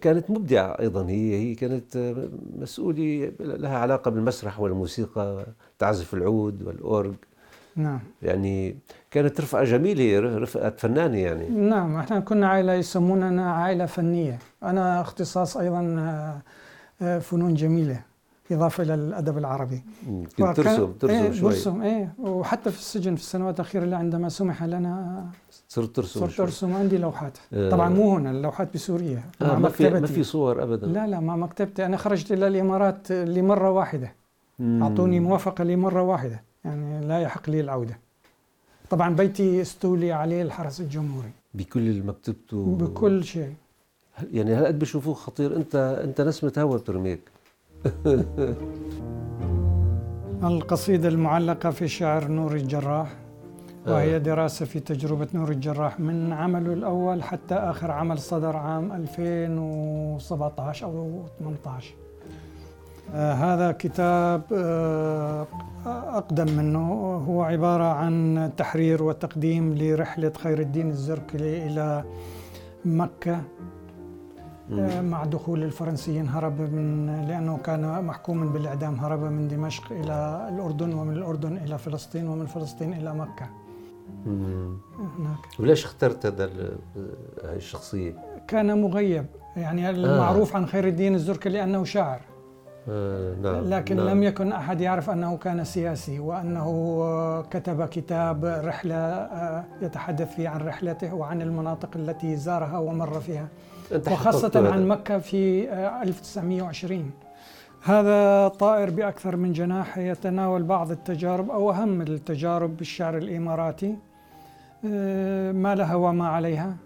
كانت 0.00 0.30
مبدعة 0.30 0.76
أيضا. 0.80 1.08
هي 1.08 1.34
هي 1.34 1.54
كانت 1.54 2.14
مسؤولة 2.58 3.32
لها 3.40 3.78
علاقة 3.78 4.10
بالمسرح 4.10 4.60
والموسيقى 4.60 5.46
تعزف 5.78 6.14
العود 6.14 6.62
والأورج. 6.62 7.14
نعم. 7.76 8.00
يعني 8.22 8.76
كانت 9.10 9.40
رفقة 9.40 9.64
جميلة 9.64 10.38
رفقة 10.38 10.70
فنانة 10.70 11.18
يعني. 11.18 11.48
نعم 11.48 11.96
إحنا 11.96 12.20
كنا 12.20 12.48
عائلة 12.48 12.72
يسموننا 12.74 13.52
عائلة 13.52 13.86
فنية. 13.86 14.38
أنا 14.62 15.00
اختصاص 15.00 15.56
أيضا 15.56 15.96
آه، 17.02 17.18
فنون 17.18 17.54
جميلة 17.54 18.00
إضافة 18.52 18.82
إلى 18.82 18.94
الأدب 18.94 19.38
العربي. 19.38 19.82
كنت 20.38 20.56
ترسم 20.56 20.92
ترسم 20.92 21.14
إيه 21.14 21.32
شوي. 21.32 21.50
برسم 21.50 21.82
إيه 21.82 22.12
وحتى 22.18 22.70
في 22.70 22.78
السجن 22.78 23.14
في 23.14 23.20
السنوات 23.20 23.60
الأخيرة 23.60 23.96
عندما 23.96 24.28
سمح 24.28 24.64
لنا 24.64 25.26
صرت 25.76 25.96
ترسم 25.96 26.20
صرت 26.20 26.40
أرسم 26.40 26.74
عندي 26.74 26.98
لوحات. 26.98 27.38
آه. 27.52 27.70
طبعا 27.70 27.88
مو 27.88 28.16
هنا 28.16 28.30
اللوحات 28.30 28.74
بسوريا 28.74 29.22
آه 29.42 29.58
ما 29.58 29.68
في 29.68 29.90
ما 29.90 30.06
في 30.06 30.22
صور 30.22 30.62
ابدا. 30.62 30.86
لا 30.86 31.06
لا 31.06 31.20
مع 31.20 31.36
مكتبتي. 31.36 31.86
أنا 31.86 31.96
خرجت 31.96 32.32
إلى 32.32 32.46
الإمارات 32.46 33.12
لمرة 33.12 33.70
واحدة. 33.70 34.12
مم. 34.58 34.82
أعطوني 34.82 35.20
موافقة 35.20 35.64
لمرة 35.64 36.02
واحدة. 36.02 36.42
يعني 36.64 37.06
لا 37.06 37.20
يحق 37.20 37.50
لي 37.50 37.60
العودة. 37.60 37.98
طبعا 38.90 39.14
بيتي 39.14 39.62
أستولي 39.62 40.12
عليه 40.12 40.42
الحرس 40.42 40.80
الجمهوري. 40.80 41.30
بكل 41.54 42.02
مكتبته 42.02 42.76
بكل 42.80 43.24
شيء. 43.24 43.54
يعني 44.32 44.54
هالقد 44.54 44.78
بشوفوه 44.78 45.14
خطير؟ 45.14 45.56
أنت 45.56 46.00
أنت 46.04 46.20
نسمة 46.20 46.52
هوا 46.58 46.76
بترميك. 46.76 47.20
القصيدة 50.44 51.08
المعلقة 51.08 51.70
في 51.70 51.88
شعر 51.88 52.28
نور 52.28 52.54
الجراح. 52.54 53.25
وهي 53.88 54.18
دراسة 54.18 54.66
في 54.66 54.80
تجربة 54.80 55.28
نور 55.34 55.50
الجراح 55.50 56.00
من 56.00 56.32
عمله 56.32 56.72
الأول 56.72 57.22
حتى 57.22 57.54
آخر 57.54 57.90
عمل 57.90 58.18
صدر 58.18 58.56
عام 58.56 58.92
2017 58.92 60.86
أو 60.86 61.22
18 61.38 61.94
آه 63.14 63.32
هذا 63.32 63.72
كتاب 63.72 64.42
آه 64.52 65.46
أقدم 65.86 66.52
منه. 66.56 66.92
هو 67.28 67.42
عبارة 67.42 67.84
عن 67.84 68.50
تحرير 68.56 69.02
وتقديم 69.02 69.74
لرحلة 69.74 70.32
خير 70.38 70.60
الدين 70.60 70.90
الزركلي 70.90 71.66
إلى 71.66 72.04
مكة 72.84 73.40
آه 74.72 75.00
مع 75.00 75.24
دخول 75.24 75.62
الفرنسيين 75.62 76.28
هرب 76.28 76.60
من 76.60 77.06
لأنه 77.28 77.56
كان 77.64 78.04
محكوما 78.04 78.46
بالإعدام 78.46 78.94
هرب 78.94 79.20
من 79.22 79.48
دمشق 79.48 79.92
إلى 79.92 80.48
الأردن 80.54 80.94
ومن 80.94 81.12
الأردن 81.12 81.56
إلى 81.56 81.78
فلسطين 81.78 82.28
ومن 82.28 82.46
فلسطين 82.46 82.92
إلى 82.92 83.14
مكة. 83.14 83.46
هناك. 84.26 85.38
وليش 85.58 85.84
اخترت 85.84 86.26
هذا 86.26 86.50
هاي 87.44 87.56
الشخصية؟ 87.56 88.14
كان 88.48 88.82
مغيب. 88.82 89.26
يعني 89.56 89.90
المعروف 89.90 90.52
آه. 90.52 90.56
عن 90.56 90.66
خير 90.66 90.88
الدين 90.88 91.14
الزركي 91.14 91.48
لأنه 91.48 91.84
شاعر. 91.84 92.20
آه 92.88 93.34
نعم 93.34 93.64
لكن 93.64 93.96
نعم. 93.96 94.08
لم 94.08 94.22
يكن 94.22 94.52
أحد 94.52 94.80
يعرف 94.80 95.10
أنه 95.10 95.36
كان 95.36 95.64
سياسي 95.64 96.20
وأنه 96.20 97.42
كتب 97.42 97.84
كتاب 97.84 98.44
رحلة 98.44 98.94
آه، 98.94 99.64
يتحدث 99.82 100.34
فيه 100.34 100.48
عن 100.48 100.60
رحلته 100.60 101.14
وعن 101.14 101.42
المناطق 101.42 101.88
التي 101.96 102.36
زارها 102.36 102.78
ومر 102.78 103.20
فيها. 103.20 103.48
وخاصة 104.10 104.72
عن 104.72 104.88
مكة 104.88 105.18
في 105.18 105.72
1920 106.02 107.00
آه، 107.00 107.26
هذا 107.82 108.48
طائر 108.48 108.90
بأكثر 108.90 109.36
من 109.36 109.52
جناح 109.52 109.98
يتناول 109.98 110.62
بعض 110.62 110.90
التجارب 110.90 111.50
أو 111.50 111.70
أهم 111.70 112.00
التجارب 112.00 112.76
بالشعر 112.76 113.18
الإماراتي. 113.18 113.90
آه، 113.90 114.05
ما 115.52 115.74
لها 115.74 115.94
وما 115.94 116.28
عليها. 116.28 116.76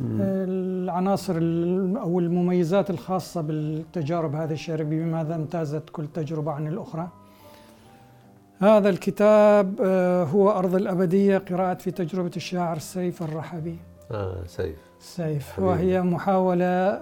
العناصر 0.00 1.36
أو 2.00 2.18
المميزات 2.18 2.90
الخاصة 2.90 3.40
بالتجارب 3.40 4.34
هذه 4.34 4.52
الشعر 4.52 4.82
بماذا 4.82 5.34
امتازت 5.34 5.90
كل 5.90 6.06
تجربة 6.14 6.52
عن 6.52 6.66
الأخرى. 6.66 7.08
هذا 8.58 8.88
الكتاب 8.88 9.74
آه، 9.84 10.24
هو 10.24 10.50
أرض 10.50 10.74
الأبدية 10.74 11.38
قراءة 11.38 11.74
في 11.74 11.90
تجربة 11.90 12.30
الشاعر 12.36 12.78
سيف 12.78 13.22
الرحبي. 13.22 13.78
آه 14.10 14.36
سيف. 14.46 14.76
سيف. 15.00 15.58
وهي 15.58 16.02
محاولة 16.02 17.00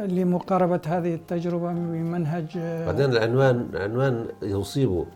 لمقاربة 0.00 0.80
هذه 0.86 1.14
التجربة 1.14 1.72
بمنهج 1.72 2.46
آه، 2.56 2.86
بعدين 2.86 3.10
العنوان 3.10 3.68
عنوان 3.74 4.26
يصيبه. 4.42 5.06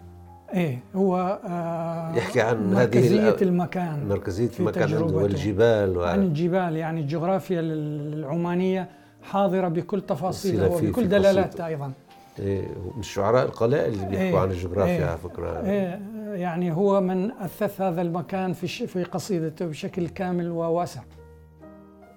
إيه 0.55 0.79
هو 0.97 1.41
آه 1.45 2.17
يحكي 2.17 2.41
عن 2.41 2.75
مركزية 2.75 3.29
هذه 3.29 3.43
المكان 3.43 4.09
مركزية 4.09 4.51
المكان 4.61 4.93
والجبال 5.03 5.99
عن 6.03 6.23
الجبال 6.23 6.77
يعني 6.77 7.01
الجغرافيا 7.01 7.61
العمانية 7.61 8.89
حاضرة 9.23 9.69
بكل 9.69 10.01
تفاصيلها 10.01 10.67
وبكل 10.67 11.09
دلالاتها 11.09 11.67
أيضا. 11.67 11.93
إيه 12.39 12.63
من 12.95 13.01
الشعراء 13.01 13.45
القلائل 13.45 13.93
اللي 13.93 14.07
بيحكوا 14.07 14.29
إيه 14.29 14.39
عن 14.39 14.51
الجغرافيا 14.51 14.97
إيه. 14.97 15.05
على 15.05 15.19
فكرة. 15.19 15.61
إيه 15.67 16.01
يعني 16.35 16.73
هو 16.73 17.01
من 17.01 17.31
أثث 17.31 17.81
هذا 17.81 18.03
المكان 18.03 18.53
في 18.53 18.87
في 18.87 19.05
قصيدته 19.05 19.67
بشكل 19.67 20.09
كامل 20.09 20.51
وواسع. 20.51 21.01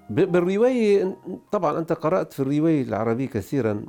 بالرواية 0.10 1.18
طبعا 1.52 1.80
أنت 1.80 1.94
قرأت 1.94 2.34
في 2.34 2.40
الرواية 2.40 2.82
العربية 2.84 3.28
كثيرا 3.28 3.86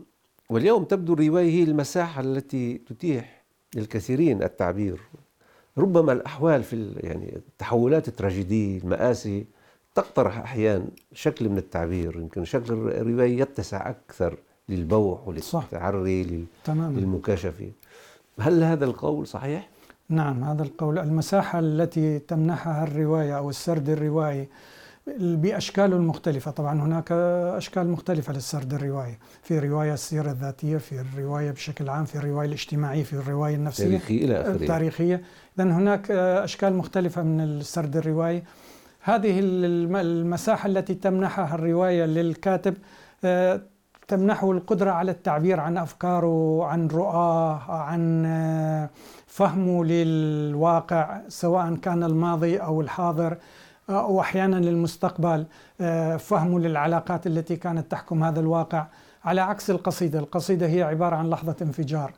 واليوم 0.50 0.84
تبدو 0.84 1.12
الرواية 1.12 1.50
هي 1.50 1.62
المساحة 1.62 2.20
التي 2.20 2.78
تتيح 2.78 3.39
للكثيرين 3.74 4.42
التعبير. 4.42 5.00
ربما 5.78 6.12
الأحوال 6.12 6.62
في 6.62 6.94
يعني 6.96 7.36
التحولات 7.36 8.08
التراجيدية 8.08 8.78
المآسي 8.78 9.46
تقترح 9.94 10.38
أحيانا 10.38 10.86
شكل 11.12 11.48
من 11.48 11.58
التعبير. 11.58 12.16
يمكن 12.16 12.44
شكل 12.44 12.72
الرواية 12.72 13.40
يتسع 13.40 13.90
أكثر 13.90 14.36
للبوح 14.68 15.28
وللتعري 15.28 16.46
للمكاشفة. 16.68 17.70
هل 18.38 18.62
هذا 18.62 18.84
القول 18.84 19.26
صحيح؟ 19.26 19.68
نعم 20.08 20.44
هذا 20.44 20.62
القول. 20.62 20.98
المساحة 20.98 21.58
التي 21.58 22.18
تمنحها 22.18 22.84
الرواية 22.84 23.38
أو 23.38 23.50
السرد 23.50 23.88
الروائي 23.88 24.48
بأشكاله 25.18 25.96
المختلفة 25.96 26.50
طبعا 26.50 26.82
هناك 26.82 27.12
أشكال 27.56 27.88
مختلفة 27.88 28.32
للسرد 28.32 28.74
الروائي. 28.74 29.18
في 29.42 29.58
رواية 29.58 29.92
السيرة 29.94 30.30
الذاتية 30.30 30.76
في 30.76 31.00
الرواية 31.00 31.50
بشكل 31.50 31.88
عام 31.88 32.04
في 32.04 32.16
الرواية 32.16 32.46
الاجتماعية 32.48 33.02
في 33.02 33.12
الرواية 33.12 33.54
النفسية. 33.54 33.84
التاريخية 33.84 34.24
إلى 34.24 34.40
آخره 34.40 34.52
التاريخية 34.54 35.22
إذا 35.58 35.64
هناك 35.64 36.10
أشكال 36.10 36.74
مختلفة 36.74 37.22
من 37.22 37.40
السرد 37.40 37.96
الروائي. 37.96 38.42
هذه 39.00 39.40
المساحة 39.42 40.66
التي 40.66 40.94
تمنحها 40.94 41.54
الرواية 41.54 42.04
للكاتب 42.04 42.74
آه، 43.24 43.60
تمنحه 44.08 44.50
القدرة 44.50 44.90
على 44.90 45.10
التعبير 45.10 45.60
عن 45.60 45.76
أفكاره 45.78 46.64
عن 46.64 46.88
رؤاه 46.88 47.72
عن 47.72 48.24
آه، 48.26 48.90
فهمه 49.26 49.84
للواقع 49.84 51.20
سواء 51.28 51.74
كان 51.74 52.04
الماضي 52.04 52.56
أو 52.56 52.80
الحاضر. 52.80 53.36
واحيانا 53.90 54.56
للمستقبل 54.56 55.46
آه، 55.80 56.16
فهمه 56.16 56.58
للعلاقات 56.58 57.26
التي 57.26 57.56
كانت 57.56 57.90
تحكم 57.90 58.24
هذا 58.24 58.40
الواقع. 58.40 58.86
على 59.24 59.40
عكس 59.40 59.70
القصيدة، 59.70 60.18
القصيدة 60.18 60.66
هي 60.66 60.82
عبارة 60.82 61.16
عن 61.16 61.30
لحظة 61.30 61.56
انفجار. 61.62 62.12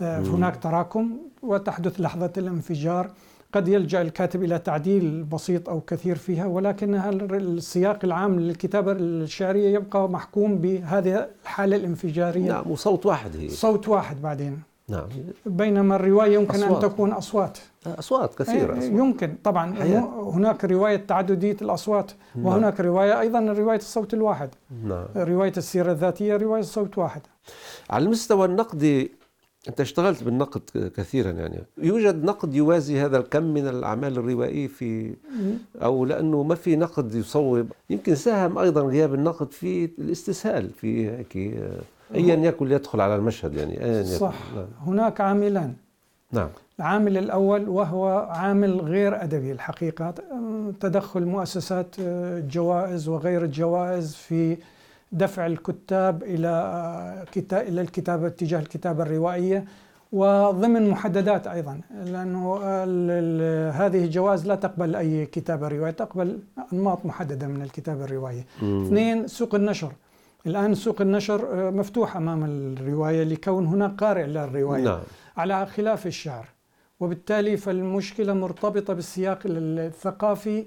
آه، 0.00 0.20
هناك 0.20 0.56
تراكم 0.56 1.18
وتحدث 1.42 2.00
لحظة 2.00 2.32
الانفجار. 2.36 3.10
قد 3.52 3.68
يلجأ 3.68 4.02
الكاتب 4.02 4.44
إلى 4.44 4.58
تعديل 4.58 5.22
بسيط 5.24 5.68
أو 5.68 5.80
كثير 5.80 6.16
فيها 6.16 6.46
ولكنها 6.46 7.10
السياق 7.10 7.98
العام 8.04 8.40
للكتابة 8.40 8.92
الشعرية 8.92 9.74
يبقى 9.74 10.08
محكوم 10.08 10.58
بهذه 10.58 11.28
الحالة 11.42 11.76
الانفجارية؟ 11.76 12.48
نعم 12.48 12.70
وصوت 12.70 13.06
واحد 13.06 13.36
هي. 13.36 13.48
صوت 13.48 13.88
واحد 13.88 14.22
بعدين. 14.22 14.62
نعم. 14.92 15.08
بينما 15.46 15.96
الرواية 15.96 16.34
يمكن 16.34 16.54
أصوات. 16.62 16.84
أن 16.84 16.90
تكون 16.90 17.12
أصوات. 17.12 17.58
أصوات 17.86 18.34
كثيرة 18.34 18.72
إيه، 18.72 18.78
أصوات. 18.78 18.92
يمكن. 18.92 19.34
طبعا 19.44 19.74
حياة. 19.74 20.30
هناك 20.34 20.64
رواية 20.64 20.96
تعددية 20.96 21.56
الأصوات 21.62 22.12
نعم. 22.34 22.46
وهناك 22.46 22.80
رواية 22.80 23.20
أيضا 23.20 23.40
رواية 23.40 23.78
الصوت 23.78 24.14
الواحد. 24.14 24.50
نعم. 24.84 25.06
رواية 25.16 25.52
السيرة 25.56 25.92
الذاتية 25.92 26.36
رواية 26.36 26.60
الصوت 26.60 26.98
واحد. 26.98 27.20
على 27.90 28.04
المستوى 28.04 28.46
النقدي 28.46 29.12
أنت 29.68 29.80
اشتغلت 29.80 30.24
بالنقد 30.24 30.92
كثيرا 30.96 31.30
يعني. 31.30 31.58
يوجد 31.78 32.24
نقد 32.24 32.54
يوازي 32.54 33.00
هذا 33.00 33.18
الكم 33.18 33.42
من 33.42 33.68
الأعمال 33.68 34.18
الروائية 34.18 34.66
في 34.66 35.14
أو 35.82 36.04
لأنه 36.04 36.42
ما 36.42 36.54
في 36.54 36.76
نقد 36.76 37.14
يصوب. 37.14 37.66
يمكن 37.90 38.14
ساهم 38.14 38.58
أيضا 38.58 38.82
غياب 38.82 39.14
النقد 39.14 39.52
في 39.52 39.84
الاستسهال 39.98 40.70
في 40.70 41.10
هيك 41.10 41.54
آه، 42.12 42.16
أيا 42.16 42.34
يكن 42.36 42.70
يدخل 42.72 43.00
على 43.00 43.16
المشهد 43.16 43.54
يعني 43.54 43.74
يكن. 44.00 44.04
صح. 44.04 44.34
نعم. 44.56 44.66
هناك 44.86 45.20
عاملان. 45.20 45.74
نعم. 46.32 46.48
العامل 46.78 47.18
الأول 47.18 47.68
وهو 47.68 48.26
عامل 48.30 48.80
غير 48.80 49.22
أدبي 49.22 49.52
الحقيقة 49.52 50.14
تدخل 50.80 51.24
مؤسسات 51.24 51.86
آه، 52.00 52.38
الجوائز 52.38 53.08
وغير 53.08 53.44
الجوائز 53.44 54.14
في 54.14 54.56
دفع 55.12 55.46
الكتاب 55.46 56.22
إلى 56.22 56.48
آه، 56.48 57.24
إلى 57.60 57.80
الكتابة 57.80 58.26
اتجاه 58.26 58.58
الكتابة 58.60 59.02
الروائية 59.02 59.64
وضمن 60.12 60.88
محددات 60.90 61.46
أيضا 61.46 61.80
لأنه 62.04 62.56
ال- 62.62 63.10
ال- 63.10 63.72
هذه 63.72 64.04
الجوائز 64.04 64.46
لا 64.46 64.54
تقبل 64.54 64.96
أي 64.96 65.26
كتابة 65.26 65.68
روائية 65.68 65.90
تقبل 65.92 66.38
أنماط 66.72 67.06
محددة 67.06 67.46
من 67.46 67.62
الكتابة 67.62 68.04
الروائية. 68.04 68.44
مم. 68.62 68.84
اثنين 68.84 69.26
سوق 69.26 69.54
النشر. 69.54 69.92
الآن 70.46 70.74
سوق 70.74 71.00
النشر 71.00 71.68
آه، 71.68 71.70
مفتوح 71.70 72.16
أمام 72.16 72.44
الرواية 72.44 73.24
لكون 73.24 73.66
هناك 73.66 73.90
قارئ 74.04 74.26
للرواية 74.26 74.82
نعم. 74.82 75.00
على 75.36 75.66
خلاف 75.66 76.06
الشعر. 76.06 76.48
وبالتالي 77.00 77.56
فالمشكلة 77.56 78.32
مرتبطة 78.34 78.94
بالسياق 78.94 79.38
الثقافي 79.46 80.64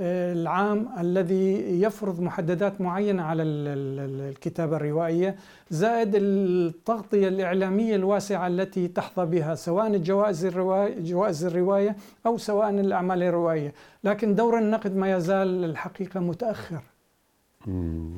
آه، 0.00 0.32
العام 0.32 0.88
الذي 0.98 1.52
يفرض 1.82 2.20
محددات 2.20 2.80
معينة 2.80 3.22
على 3.22 3.42
ال- 3.42 3.68
ال- 3.68 4.28
الكتابة 4.30 4.76
الروائية 4.76 5.36
زائد 5.70 6.12
التغطية 6.14 7.28
الإعلامية 7.28 7.94
الواسعة 7.96 8.46
التي 8.46 8.88
تحظى 8.88 9.26
بها 9.26 9.54
سواء 9.54 9.86
الجوائز 9.86 10.44
الرواية 10.44 11.00
جوائز 11.00 11.44
الرواية 11.44 11.96
أو 12.26 12.38
سواء 12.38 12.70
الأعمال 12.70 13.22
الروائية. 13.22 13.74
لكن 14.04 14.34
دور 14.34 14.58
النقد 14.58 14.96
ما 14.96 15.12
يزال 15.16 15.64
الحقيقة 15.64 16.20
متأخر. 16.20 16.82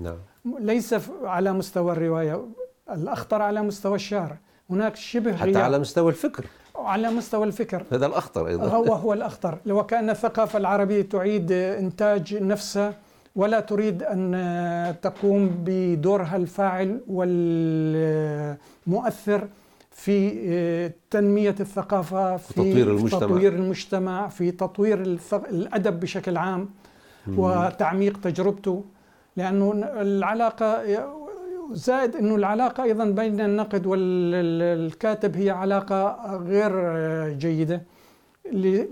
نعم. 0.03 0.19
ليس 0.61 0.95
على 1.25 1.53
مستوى 1.53 1.93
الرواية 1.93 2.45
الأخطر 2.91 3.43
على 3.43 3.63
مستوى 3.63 3.95
الشعر. 3.95 4.37
هناك 4.71 4.97
شبه 4.97 5.37
حتى 5.37 5.45
غياب 5.51 5.63
على 5.65 5.79
مستوى 5.79 6.11
الفكر. 6.11 6.45
على 6.77 7.11
مستوى 7.11 7.47
الفكر. 7.47 7.83
هذا 7.93 8.07
الأخطر 8.07 8.47
أيضا. 8.47 8.67
هو 8.67 8.95
هو 8.95 9.13
الأخطر. 9.13 9.59
لو 9.67 9.87
كأن 9.87 10.11
الثقافة 10.11 10.59
العربية 10.59 11.03
تعيد 11.03 11.53
إنتاج 11.53 12.35
نفسها 12.35 12.95
ولا 13.37 13.61
تريد 13.61 14.03
أن 14.03 14.95
تقوم 15.03 15.65
بدورها 15.65 16.37
الفاعل 16.37 17.01
والمؤثر 18.87 19.49
في 19.91 20.91
تنمية 21.11 21.55
الثقافة 21.61 22.37
في 22.37 22.55
تطوير 22.55 22.91
المجتمع. 22.91 23.21
تطوير 23.21 23.53
المجتمع 23.53 24.29
في 24.29 24.51
تطوير 24.51 25.03
الأدب 25.33 26.01
بشكل 26.01 26.37
عام 26.37 26.69
وتعميق 27.29 28.21
تجربته. 28.21 28.85
لأنه 29.39 29.73
العلاقة 30.01 30.83
زائد 31.73 32.17
أنه 32.17 32.35
العلاقة 32.35 32.83
أيضا 32.83 33.05
بين 33.05 33.41
النقد 33.41 33.87
والكاتب 33.87 35.37
هي 35.37 35.51
علاقة 35.51 36.17
غير 36.37 36.73
جيدة 37.39 37.83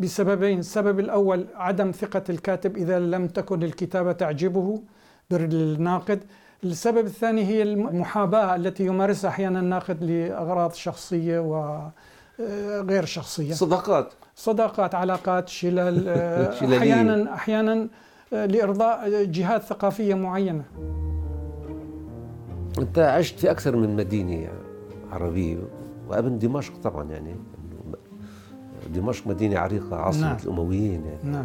بسببين. 0.00 0.58
السبب 0.58 1.00
الأول 1.00 1.46
عدم 1.54 1.90
ثقة 1.90 2.22
الكاتب 2.28 2.76
إذا 2.76 2.98
لم 2.98 3.28
تكن 3.28 3.62
الكتابة 3.62 4.12
تعجبه 4.12 4.82
بالناقد. 5.30 6.20
السبب 6.64 7.06
الثاني 7.06 7.44
هي 7.44 7.62
المحاباة 7.62 8.56
التي 8.56 8.86
يمارسها 8.86 9.30
أحيانا 9.30 9.60
الناقد 9.60 10.04
لأغراض 10.04 10.72
شخصية 10.72 11.38
وغير 12.38 13.04
شخصية. 13.04 13.52
صداقات. 13.52 14.12
صداقات 14.34 14.94
علاقات 14.94 15.48
شلل 15.48 16.04
آه، 16.08 16.50
شلالية. 16.50 16.78
آه، 18.32 18.46
لإرضاء 18.46 19.24
جهات 19.24 19.62
ثقافية 19.62 20.14
معينة. 20.14 20.64
أنت 22.78 22.98
عشت 22.98 23.38
في 23.38 23.50
أكثر 23.50 23.76
من 23.76 23.96
مدينة 23.96 24.48
عربية 25.10 25.58
وأبن 26.08 26.38
دمشق 26.38 26.76
طبعا 26.76 27.10
يعني 27.10 27.34
دمشق 28.94 29.26
مدينة 29.26 29.58
عريقة 29.58 29.96
عاصمة 29.96 30.22
نعم. 30.26 30.36
الأمويين 30.44 31.04
يعني. 31.06 31.30
نعم. 31.30 31.44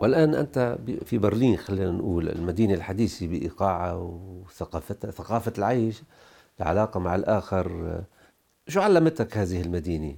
والآن 0.00 0.34
أنت 0.34 0.78
ب- 0.86 1.04
في 1.04 1.18
برلين 1.18 1.56
خلينا 1.56 1.90
نقول 1.90 2.28
المدينة 2.28 2.74
الحديثة 2.74 3.26
بإيقاعها 3.26 3.92
وثقافتها 3.94 5.10
ثقافة 5.10 5.52
العيش 5.58 6.02
العلاقة 6.60 7.00
مع 7.00 7.14
الآخر. 7.14 7.98
شو 8.68 8.80
علمتك 8.80 9.36
هذه 9.38 9.60
المدينة؟ 9.62 10.14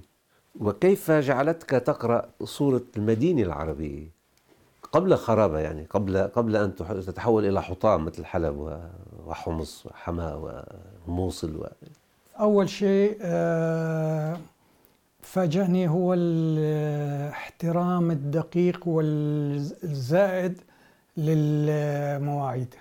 وكيف 0.59 1.11
جعلتك 1.11 1.69
تقرأ 1.69 2.29
صورة 2.43 2.81
المدينة 2.97 3.41
العربية؟ 3.41 4.20
قبل 4.91 5.15
خرابة 5.15 5.59
يعني 5.59 5.85
قبل 5.89 6.17
قبل 6.17 6.55
أن 6.55 6.75
تح- 6.75 6.91
تتحول 6.91 7.45
إلى 7.45 7.61
حطام 7.63 8.05
مثل 8.05 8.25
حلب 8.25 8.79
وحمص 9.25 9.85
وحماة 9.85 10.63
وموصل 11.07 11.55
و... 11.55 11.67
أول 12.39 12.69
شيء 12.69 13.17
آه، 13.21 14.37
فاجأني 15.21 15.87
هو 15.87 16.13
الاحترام 16.17 18.11
الدقيق 18.11 18.87
والزائد 18.87 20.61
للمواعيد. 21.17 22.75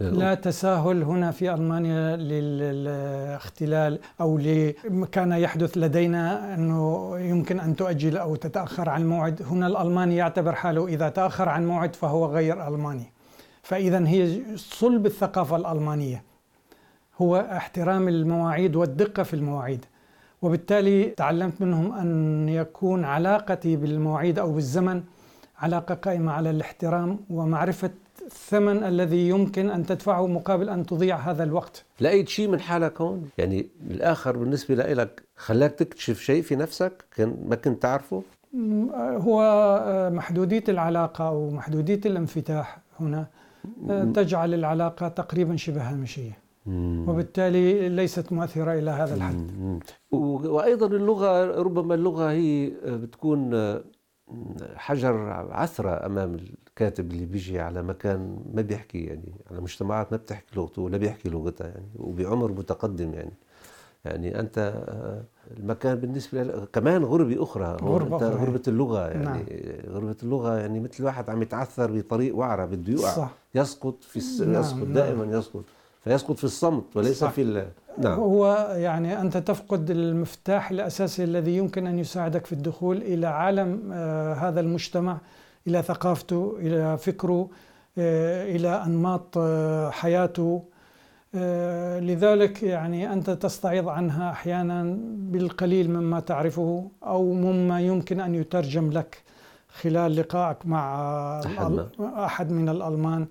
لا 0.00 0.34
تساهل 0.48 1.02
هنا 1.02 1.30
في 1.30 1.54
ألمانيا 1.54 2.16
للاختلال 2.16 3.98
أو 4.20 4.38
لما 4.38 5.06
كان 5.06 5.32
يحدث 5.32 5.78
لدينا 5.78 6.54
أنه 6.54 7.12
يمكن 7.18 7.60
أن 7.60 7.76
تؤجل 7.76 8.16
أو 8.16 8.36
تتأخر 8.36 8.88
عن 8.88 9.02
الموعد، 9.02 9.42
هنا 9.42 9.66
الألماني 9.66 10.16
يعتبر 10.16 10.54
حاله 10.54 10.86
إذا 10.86 11.08
تأخر 11.08 11.48
عن 11.48 11.66
موعد 11.66 11.96
فهو 11.96 12.26
غير 12.26 12.68
ألماني. 12.68 13.12
فاذا 13.62 14.08
هي 14.08 14.42
صلب 14.56 15.06
الثقافة 15.06 15.56
الألمانية. 15.56 16.22
هو 17.18 17.36
احترام 17.36 18.08
المواعيد 18.08 18.76
والدقة 18.76 19.22
في 19.22 19.34
المواعيد. 19.34 19.84
وبالتالي 20.42 21.04
تعلمت 21.04 21.60
منهم 21.60 21.92
أن 21.92 22.48
يكون 22.48 23.04
علاقتي 23.04 23.76
بالمواعيد 23.76 24.38
أو 24.38 24.52
بالزمن 24.52 25.02
علاقة 25.58 25.94
قائمة 25.94 26.32
على 26.32 26.50
الاحترام 26.50 27.18
ومعرفة 27.30 27.90
الثمن 28.22 28.84
الذي 28.84 29.28
يمكن 29.28 29.70
أن 29.70 29.86
تدفعه 29.86 30.26
مقابل 30.26 30.68
أن 30.68 30.86
تضيع 30.86 31.16
هذا 31.16 31.44
الوقت. 31.44 31.84
لقيت 32.00 32.28
شيء 32.28 32.48
من 32.48 32.60
حالك 32.60 33.00
هون 33.00 33.28
يعني 33.38 33.66
الآخر 33.90 34.36
بالنسبة 34.36 34.74
لك 34.74 35.22
خلاك 35.36 35.70
تكتشف 35.72 36.20
شيء 36.20 36.42
في 36.42 36.56
نفسك 36.56 37.04
كان 37.16 37.36
ما 37.48 37.56
كنت 37.56 37.82
تعرفه 37.82 38.22
هو 39.00 40.10
محدودية 40.14 40.64
العلاقة 40.68 41.28
أو 41.28 41.50
محدودية 41.50 42.00
الانفتاح 42.06 42.78
هنا 43.00 43.26
تجعل 44.14 44.54
العلاقة 44.54 45.08
تقريبا 45.08 45.56
شبه 45.56 45.82
هامشية. 45.90 46.38
وبالتالي 47.08 47.88
ليست 47.88 48.32
مؤثرة 48.32 48.72
إلى 48.72 48.90
هذا 48.90 49.14
الحد 49.14 49.50
مم. 49.60 49.80
و- 50.10 50.48
وأيضا 50.56 50.86
اللغة 50.86 51.44
ربما 51.62 51.94
اللغة 51.94 52.30
هي 52.30 52.72
بتكون 52.86 53.50
حجر 54.76 55.16
عثرة 55.50 56.06
أمام 56.06 56.36
الكاتب 56.74 57.12
اللي 57.12 57.26
بيجي 57.26 57.60
على 57.60 57.82
مكان 57.82 58.38
ما 58.54 58.62
بيحكي 58.62 59.04
يعني 59.04 59.32
على 59.50 59.60
مجتمعات 59.60 60.12
ما 60.12 60.16
بتحكي 60.18 60.56
لغته 60.56 60.82
ولا 60.82 60.98
بيحكي 60.98 61.28
لغتها 61.28 61.66
يعني 61.66 61.86
وبعمر 61.96 62.52
متقدم 62.52 63.14
يعني 63.14 63.32
يعني 64.04 64.40
أنت 64.40 64.58
آه، 64.58 65.22
المكان 65.56 65.94
بالنسبة 65.94 66.42
لك 66.42 66.68
كمان 66.72 67.04
غربة 67.04 67.42
أخرى 67.42 67.76
غربة 67.82 68.16
أنت 68.16 68.22
أخرى. 68.22 68.44
غربة 68.44 68.62
اللغة 68.68 69.08
يعني 69.08 69.24
نعم. 69.24 69.44
غربة 69.88 70.16
اللغة 70.22 70.58
يعني 70.58 70.80
مثل 70.80 71.04
واحد 71.04 71.30
عم 71.30 71.42
يتعثر 71.42 71.92
بطريق 71.92 72.36
وعرة 72.36 72.64
بده 72.64 72.92
يقع 72.92 73.10
صح 73.10 73.30
يسقط 73.54 74.04
في 74.04 74.16
الس... 74.16 74.40
نعم، 74.40 74.60
يسقط 74.60 74.78
نعم. 74.78 74.92
دائما 74.92 75.38
يسقط 75.38 75.64
فيسقط 76.04 76.36
في 76.36 76.44
الصمت 76.44 76.96
وليس 76.96 77.18
صح. 77.18 77.30
في 77.30 77.42
ال... 77.42 77.68
نعم 77.98 78.18
هو 78.18 78.74
يعني 78.76 79.20
أنت 79.20 79.36
تفقد 79.36 79.90
المفتاح 79.90 80.70
الأساسي 80.70 81.24
الذي 81.24 81.56
يمكن 81.56 81.86
أن 81.86 81.98
يساعدك 81.98 82.46
في 82.46 82.52
الدخول 82.52 82.96
إلى 82.96 83.26
عالم 83.26 83.90
آه، 83.92 84.34
هذا 84.34 84.60
المجتمع 84.60 85.18
إلى 85.66 85.82
ثقافته 85.82 86.56
إلى 86.58 86.98
فكره 86.98 87.48
آه، 87.98 88.56
إلى 88.56 88.84
أنماط 88.86 89.38
آه، 89.38 89.90
حياته. 89.90 90.62
آه، 91.34 92.00
لذلك 92.00 92.62
يعني 92.62 93.12
أنت 93.12 93.30
تستعيض 93.30 93.88
عنها 93.88 94.30
أحيانا 94.30 94.96
بالقليل 95.16 95.90
مما 95.90 96.20
تعرفه 96.20 96.90
أو 97.02 97.32
مما 97.32 97.80
يمكن 97.80 98.20
أن 98.20 98.34
يترجم 98.34 98.90
لك 98.90 99.22
خلال 99.68 100.16
لقائك 100.16 100.66
مع 100.66 101.40
أحد 102.00 102.50
من 102.50 102.68
الألمان. 102.68 103.26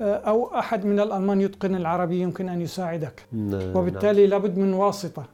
أو 0.00 0.58
أحد 0.58 0.84
من 0.84 1.00
الألمان 1.00 1.40
يتقن 1.40 1.74
العربي 1.74 2.20
يمكن 2.20 2.48
أن 2.48 2.60
يساعدك. 2.60 3.26
نعم. 3.32 3.76
وبالتالي 3.76 4.26
لابد 4.26 4.58
من 4.58 4.72
واسطة. 4.74 5.24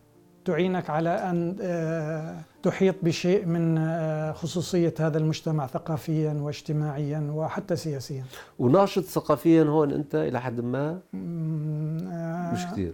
تعينك 0.46 0.90
على 0.90 1.10
أن 1.10 1.56
آه، 1.60 2.40
تحيط 2.62 2.94
بشيء 3.02 3.46
من 3.46 3.78
آه، 3.78 4.32
خصوصية 4.32 4.94
هذا 5.00 5.18
المجتمع 5.18 5.66
ثقافيا 5.66 6.32
واجتماعيا 6.32 7.30
وحتى 7.34 7.76
سياسيا. 7.76 8.24
وناشط 8.58 9.02
ثقافيا 9.02 9.62
هون 9.62 9.92
أنت 9.92 10.14
إلى 10.14 10.40
حد 10.40 10.60
ما؟ 10.60 10.98
آه، 11.14 12.52
مش 12.52 12.66
كثير 12.72 12.92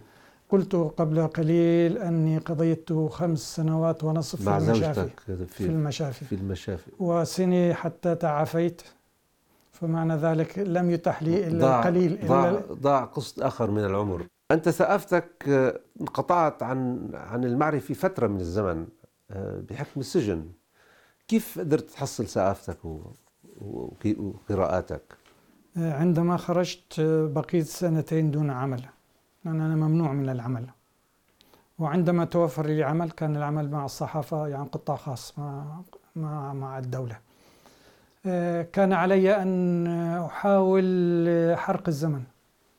قلت 0.51 0.75
قبل 0.77 1.27
قليل 1.27 1.99
أني 1.99 2.39
قضيت 2.39 2.93
خمس 2.93 3.57
سنوات 3.57 4.05
ونصف 4.05 4.47
مع 4.47 4.59
في 4.59 4.65
المشافي 4.65 5.09
في, 5.27 5.47
في 5.47 5.67
المشافي. 5.67 6.25
في 6.25 6.35
المشافي. 6.35 6.91
وسنة 6.99 7.73
حتى 7.73 8.15
تعافيت 8.15 8.83
فمعنى 9.73 10.17
ذلك 10.17 10.59
لم 10.59 10.91
يتح 10.91 11.23
لي 11.23 11.49
إلا 11.49 11.59
ضاع 11.59 11.79
القليل 11.79 12.19
ضاع, 12.27 12.51
إلا 12.51 12.63
ضاع 12.73 13.05
قسط 13.05 13.43
آخر 13.43 13.71
من 13.71 13.85
العمر. 13.85 14.27
أنت 14.53 14.69
ثقافتك 14.69 15.49
آه، 15.49 15.81
انقطعت 16.01 16.63
عن 16.63 17.11
عن 17.15 17.45
المعرفة 17.45 17.95
فترة 17.95 18.27
من 18.27 18.41
الزمن 18.41 18.87
آه، 19.31 19.63
بحكم 19.71 20.01
السجن. 20.01 20.49
كيف 21.29 21.59
قدرت 21.59 21.91
تحصل 21.91 22.27
ثقافتك 22.27 22.79
وقراءاتك؟ 24.19 25.03
عندما 25.77 26.37
خرجت 26.37 27.01
بقيت 27.35 27.67
سنتين 27.67 28.31
دون 28.31 28.51
عمل. 28.51 28.85
لأن 29.45 29.61
أنا 29.61 29.77
ممنوع 29.77 30.13
من 30.13 30.29
العمل. 30.29 30.67
وعندما 31.79 32.25
توفر 32.25 32.67
لي 32.67 32.83
عمل 32.83 33.11
كان 33.11 33.37
العمل 33.37 33.71
مع 33.71 33.85
الصحافة 33.85 34.49
يعني 34.49 34.69
قطاع 34.73 34.97
خاص 34.97 35.39
مع 35.39 35.81
مع 36.17 36.53
مع 36.53 36.79
الدولة. 36.79 37.19
آه، 38.27 38.63
كان 38.63 38.93
علي 38.93 39.43
أن 39.43 39.87
أحاول 40.17 41.55
حرق 41.57 41.89
الزمن. 41.89 42.23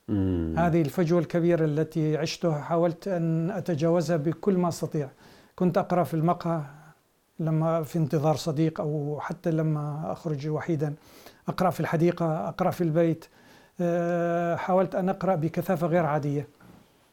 مم. 0.07 0.55
هذه 0.57 0.81
الفجوة 0.81 1.19
الكبيرة 1.19 1.65
التي 1.65 2.17
عشتها 2.17 2.59
حاولت 2.61 3.07
أن 3.07 3.51
أتجاوزها 3.51 4.17
بكل 4.17 4.57
ما 4.57 4.67
أستطيع. 4.67 5.09
كنت 5.55 5.77
أقرأ 5.77 6.03
في 6.03 6.13
المقهى 6.13 6.61
لما 7.39 7.83
في 7.83 7.99
انتظار 7.99 8.35
صديق 8.35 8.81
أو 8.81 9.17
حتى 9.21 9.51
لما 9.51 10.11
أخرج 10.11 10.47
وحيدا. 10.47 10.93
أقرأ 11.47 11.69
في 11.69 11.79
الحديقة 11.79 12.47
أقرأ 12.47 12.71
في 12.71 12.81
البيت. 12.81 13.25
أه، 13.81 14.55
حاولت 14.55 14.95
أن 14.95 15.09
أقرأ 15.09 15.35
بكثافة 15.35 15.87
غير 15.87 16.05
عادية. 16.05 16.47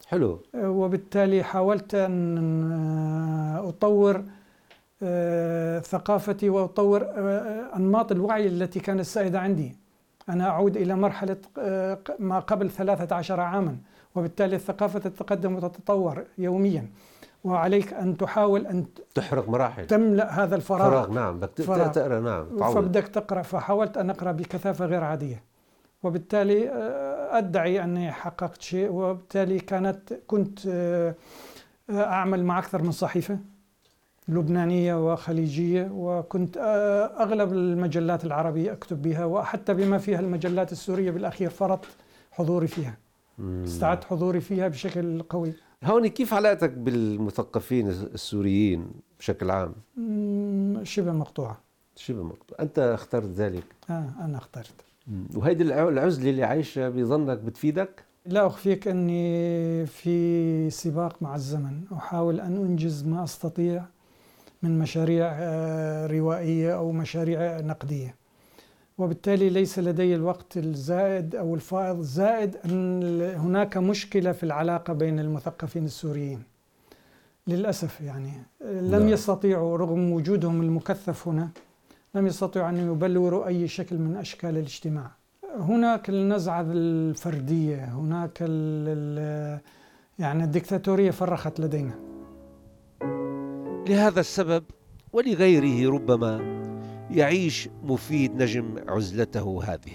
حلو. 0.06 0.42
أه، 0.54 0.70
وبالتالي 0.70 1.42
حاولت 1.42 1.94
أن 1.94 2.38
أه، 2.72 3.68
أطور 3.68 4.22
ثقافتي 5.80 6.48
وأطور 6.50 7.06
أنماط 7.76 8.12
الوعي 8.12 8.46
التي 8.46 8.80
كانت 8.80 9.00
سائدة 9.00 9.40
عندي. 9.40 9.76
أنا 10.28 10.48
أعود 10.48 10.76
إلى 10.76 10.94
مرحلة 10.96 11.36
أه، 11.58 11.98
ما 12.18 12.38
قبل 12.38 12.70
13 12.70 13.40
عاما 13.40 13.76
وبالتالي 14.14 14.56
الثقافة 14.56 14.98
تتقدم 14.98 15.56
وتتطور 15.56 16.24
يوميا. 16.38 16.86
وعليك 17.44 17.92
أن 17.92 18.16
تحاول 18.16 18.66
أن 18.66 18.86
تحرق 19.14 19.48
مراحل. 19.48 19.86
تملأ 19.86 20.30
هذا 20.44 20.56
الفراغ. 20.56 20.90
فراغ 20.90 21.10
نعم 21.12 21.36
بدك 21.38 21.50
ت- 21.56 21.62
فراغ. 21.62 21.88
تقرأ 21.92 22.20
نعم 22.20 22.58
تعود. 22.58 22.74
فبدك 22.74 23.08
تقرأ. 23.08 23.42
فحاولت 23.42 23.96
أن 23.98 24.10
أقرأ 24.10 24.32
بكثافة 24.32 24.84
غير 24.86 25.04
عادية. 25.04 25.42
وبالتالي 26.02 26.68
آه، 26.70 27.38
أدعي 27.38 27.84
أني 27.84 28.12
حققت 28.12 28.62
شيء. 28.62 28.88
وبالتالي 28.92 29.58
كانت 29.60 30.12
كنت 30.26 30.58
آه، 30.68 31.14
آه، 31.90 32.04
أعمل 32.04 32.44
مع 32.44 32.58
أكثر 32.58 32.82
من 32.82 32.92
صحيفة. 32.92 33.38
لبنانية 34.28 35.12
وخليجية 35.12 35.88
وكنت 35.92 36.56
آه، 36.56 37.22
أغلب 37.22 37.52
المجلات 37.52 38.24
العربية 38.24 38.72
أكتب 38.72 39.02
بها 39.02 39.24
وحتى 39.24 39.74
بما 39.74 39.98
فيها 39.98 40.20
المجلات 40.20 40.72
السورية 40.72 41.10
بالأخير 41.10 41.50
فرض 41.50 41.78
حضوري 42.30 42.66
فيها. 42.66 42.96
استعدت 43.64 44.04
حضوري 44.04 44.40
فيها 44.40 44.68
بشكل 44.68 45.22
قوي. 45.22 45.52
هون 45.84 46.06
كيف 46.06 46.34
علاقتك 46.34 46.70
بالمثقفين 46.70 47.88
السوريين 47.88 48.86
بشكل 49.18 49.50
عام؟ 49.50 49.72
شبه 50.84 51.12
مقطوعة. 51.12 51.60
شبه 51.96 52.22
مقطوع 52.22 52.58
أنت 52.60 52.78
اخترت 52.78 53.26
ذلك؟ 53.28 53.64
آه 53.90 54.10
أنا 54.20 54.38
اخترت. 54.38 54.72
وهيدي 55.36 55.62
الع- 55.62 55.88
العزلة 55.88 56.30
اللي 56.30 56.44
عايشها 56.44 56.88
بظنك 56.88 57.38
بتفيدك؟ 57.38 58.04
لا 58.26 58.46
أخفيك 58.46 58.88
أني 58.88 59.86
في 59.86 60.70
سباق 60.70 61.22
مع 61.22 61.34
الزمن. 61.34 61.80
أحاول 61.92 62.40
أن 62.40 62.56
أنجز 62.56 63.04
ما 63.04 63.24
أستطيع. 63.24 63.84
من 64.62 64.78
مشاريع 64.78 65.30
آه، 65.32 66.06
روائية 66.06 66.74
أو 66.74 66.92
مشاريع 66.92 67.60
نقدية. 67.60 68.14
وبالتالي 68.98 69.50
ليس 69.50 69.78
لدي 69.78 70.14
الوقت 70.14 70.56
الزائد 70.56 71.34
أو 71.34 71.54
الفائض 71.54 72.00
زائد 72.00 72.56
أن 72.64 73.02
هناك 73.36 73.76
مشكلة 73.76 74.32
في 74.32 74.42
العلاقة 74.42 74.92
بين 74.92 75.20
المثقفين 75.20 75.84
السوريين. 75.84 76.42
للأسف 77.46 78.00
يعني. 78.00 78.32
لم 78.64 78.90
نعم. 78.90 79.08
يستطيعوا 79.08 79.76
رغم 79.76 80.12
وجودهم 80.12 80.62
المكثف 80.62 81.28
هنا 81.28 81.48
لم 82.14 82.26
يستطيعوا 82.26 82.68
أن 82.68 82.76
يبلوروا 82.92 83.46
أي 83.46 83.68
شكل 83.68 83.98
من 83.98 84.16
أشكال 84.16 84.50
الاجتماع. 84.50 85.10
هناك 85.58 86.10
النزعة 86.10 86.66
الفردية 86.70 87.84
هناك 87.84 88.38
ال 88.40 89.60
يعني 90.18 90.44
الدكتاتورية 90.44 91.10
فرخت 91.10 91.60
لدينا. 91.60 92.09
لهذا 93.90 94.20
السبب 94.20 94.64
ولغيره 95.12 95.92
ربما 95.92 96.40
يعيش 97.10 97.68
مفيد 97.82 98.42
نجم 98.42 98.74
عزلته 98.88 99.62
هذه. 99.64 99.92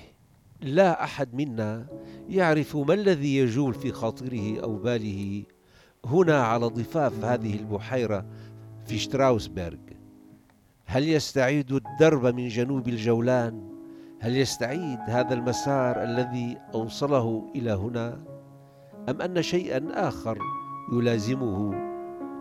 لا 0.61 1.03
أحد 1.03 1.33
منا 1.33 1.85
يعرف 2.29 2.77
ما 2.77 2.93
الذي 2.93 3.37
يجول 3.37 3.73
في 3.73 3.91
خاطره 3.91 4.59
أو 4.63 4.75
باله 4.75 5.43
هنا 6.05 6.43
على 6.43 6.65
ضفاف 6.65 7.25
هذه 7.25 7.55
البحيرة 7.55 8.25
في 8.85 8.97
شتراوسبرغ. 8.97 9.77
هل 10.85 11.09
يستعيد 11.09 11.71
الدرب 11.71 12.25
من 12.25 12.47
جنوب 12.47 12.87
الجولان؟ 12.87 13.69
هل 14.19 14.37
يستعيد 14.37 14.99
هذا 15.07 15.33
المسار 15.33 16.03
الذي 16.03 16.57
أوصله 16.73 17.51
إلى 17.55 17.71
هنا؟ 17.71 18.23
أم 19.09 19.21
أن 19.21 19.41
شيئا 19.41 20.07
آخر 20.07 20.39
يلازمه 20.93 21.94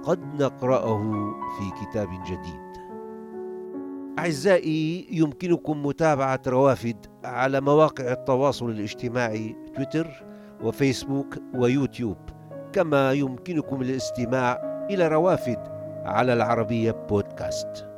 قد 0.05 0.43
نقرأه 0.43 1.03
في 1.59 1.85
كتاب 1.85 2.09
جديد. 2.27 2.65
أعزائي 4.19 5.07
يمكنكم 5.11 5.87
متابعة 5.87 6.41
روافد 6.47 7.07
على 7.25 7.61
مواقع 7.61 8.13
التواصل 8.13 8.71
الاجتماعي 8.71 9.57
تويتر 9.75 10.25
وفيسبوك 10.63 11.39
ويوتيوب. 11.55 12.17
كما 12.73 13.13
يمكنكم 13.13 13.83
الاستماع 13.83 14.59
إلى 14.91 15.09
روافد 15.09 15.59
على 16.05 16.33
العربية 16.33 16.91
بودكاست. 16.91 17.94